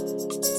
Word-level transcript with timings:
another 0.00 0.40
way 0.40 0.49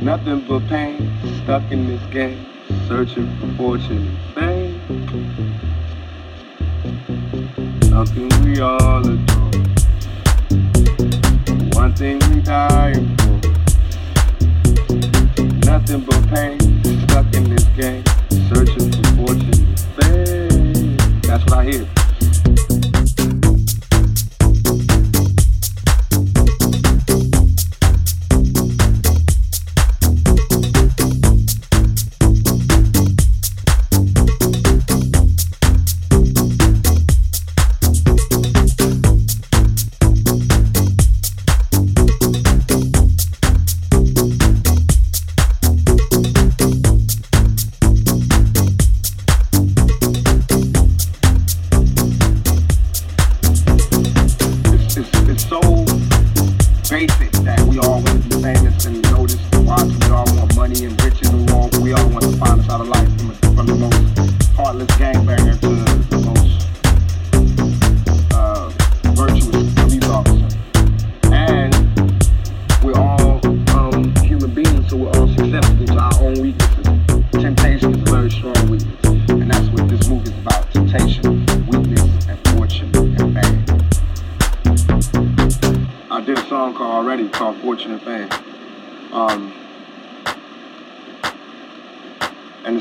Nothing 0.00 0.40
but 0.48 0.66
pain, 0.66 1.12
stuck 1.44 1.70
in 1.70 1.86
this 1.86 2.02
game, 2.10 2.44
searching 2.88 3.28
for 3.38 3.46
fortune 3.56 4.08
and 4.08 4.34
fame. 4.34 4.80
Something 7.82 8.28
we 8.42 8.58
all 8.60 9.06
adore. 9.06 9.52
One 11.74 11.94
thing 11.94 12.18
we 12.30 12.40
die 12.42 12.94
for. 12.94 13.38
Nothing 15.64 16.00
but 16.00 16.28
pain, 16.30 16.58
stuck 17.06 17.32
in 17.36 17.44
this 17.54 17.66
game, 17.76 18.02
searching 18.52 18.90
for 18.90 19.26
fortune 19.26 19.54
and 19.54 19.78
fame. 20.02 20.96
That's 21.22 21.44
what 21.44 21.52
I 21.52 21.64
hear. 21.70 21.97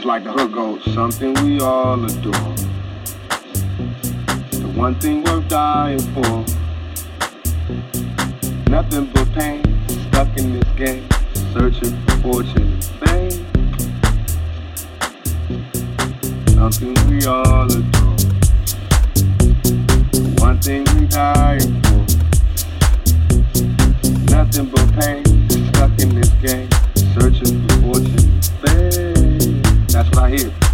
like 0.07 0.23
the 0.23 0.31
hook 0.31 0.53
goes, 0.53 0.81
something 0.93 1.33
we 1.43 1.59
all 1.59 2.01
adore. 2.01 2.55
The 4.51 4.71
one 4.73 4.95
thing 5.01 5.21
worth 5.25 5.49
dying 5.49 5.99
for. 5.99 6.45
Nothing 8.69 9.11
but 9.13 9.29
pain, 9.33 9.61
stuck 10.07 10.37
in 10.37 10.53
this 10.53 10.69
game, 10.77 11.05
searching 11.51 12.01
for 12.05 12.15
fortune 12.21 12.71
and 12.71 12.83
fame. 13.01 13.45
Something 16.55 16.93
we 17.09 17.25
all 17.25 17.65
adore. 17.65 18.17
The 20.13 20.35
one 20.39 20.61
thing 20.61 20.85
we 20.95 21.07
dying 21.07 21.81
for. 21.83 22.05
Nothing 24.31 24.67
but 24.69 24.87
pain, 25.01 25.25
stuck 25.67 25.99
in 25.99 26.15
this 26.15 26.29
game, 26.39 26.69
searching 27.13 27.67
for 27.67 27.75
fortune 27.81 28.29
and 28.29 28.45
fame. 28.63 29.36
That's 29.97 30.09
what 30.11 30.25
I 30.25 30.29
hear. 30.29 30.66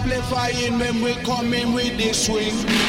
amplifying 0.00 0.78
when 0.78 1.02
we 1.02 1.14
come 1.24 1.52
in 1.52 1.72
with 1.74 1.96
the 1.98 2.12
swing. 2.12 2.79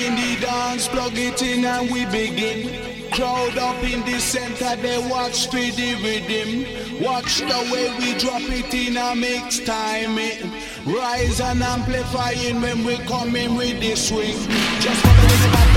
in 0.00 0.14
the 0.16 0.40
dance, 0.40 0.88
plug 0.88 1.16
it 1.16 1.42
in 1.42 1.64
and 1.64 1.90
we 1.90 2.04
begin. 2.06 3.10
Crowd 3.10 3.58
up 3.58 3.82
in 3.82 4.00
the 4.04 4.18
center, 4.18 4.76
they 4.76 4.98
watch 5.10 5.46
for 5.46 5.56
the 5.56 5.94
rhythm. 6.02 7.02
Watch 7.02 7.40
the 7.40 7.60
way 7.72 7.90
we 7.98 8.18
drop 8.18 8.42
it 8.42 8.72
in 8.72 8.96
a 8.96 9.14
mix 9.14 9.58
time. 9.60 10.16
It. 10.18 10.44
Rise 10.86 11.40
and 11.40 11.62
amplifying 11.62 12.60
when 12.62 12.84
we 12.84 12.96
come 12.98 13.34
in 13.36 13.56
with 13.56 13.80
the 13.80 13.96
swing. 13.96 14.36
Just 14.80 15.02
follow 15.02 15.64
the 15.64 15.69